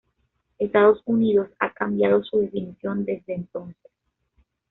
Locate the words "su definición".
2.23-3.05